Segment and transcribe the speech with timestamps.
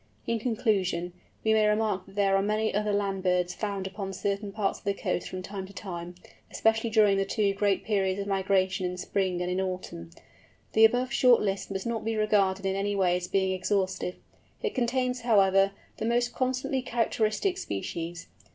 [0.25, 1.13] In conclusion,
[1.43, 4.83] we may remark that there are many other land birds found upon certain parts of
[4.85, 6.15] the coast from time to time,
[6.49, 10.09] especially during the two great periods of migration in spring and in autumn.
[10.73, 14.15] The above short list must not be regarded in any way as being exhaustive.
[14.63, 18.25] It contains, however, the most constantly characteristic species.